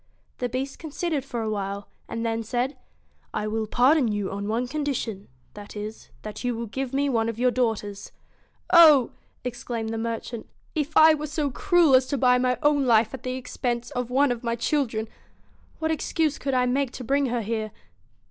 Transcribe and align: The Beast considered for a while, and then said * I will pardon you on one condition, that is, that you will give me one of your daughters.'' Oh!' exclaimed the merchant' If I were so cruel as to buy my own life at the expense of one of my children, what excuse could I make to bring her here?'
The 0.39 0.49
Beast 0.49 0.79
considered 0.79 1.23
for 1.23 1.43
a 1.43 1.49
while, 1.51 1.87
and 2.09 2.25
then 2.25 2.41
said 2.41 2.75
* 3.05 3.33
I 3.35 3.45
will 3.45 3.67
pardon 3.67 4.07
you 4.11 4.31
on 4.31 4.47
one 4.47 4.67
condition, 4.67 5.27
that 5.53 5.75
is, 5.75 6.09
that 6.23 6.43
you 6.43 6.55
will 6.55 6.65
give 6.65 6.91
me 6.91 7.07
one 7.07 7.29
of 7.29 7.37
your 7.37 7.51
daughters.'' 7.51 8.11
Oh!' 8.83 9.11
exclaimed 9.43 9.91
the 9.91 9.99
merchant' 9.99 10.47
If 10.73 10.97
I 10.97 11.13
were 11.13 11.27
so 11.27 11.51
cruel 11.51 11.93
as 11.93 12.07
to 12.07 12.17
buy 12.17 12.39
my 12.39 12.57
own 12.63 12.87
life 12.87 13.13
at 13.13 13.21
the 13.21 13.35
expense 13.35 13.91
of 13.91 14.09
one 14.09 14.31
of 14.31 14.43
my 14.43 14.55
children, 14.55 15.07
what 15.77 15.91
excuse 15.91 16.39
could 16.39 16.55
I 16.55 16.65
make 16.65 16.89
to 16.93 17.03
bring 17.03 17.27
her 17.27 17.41
here?' 17.43 17.69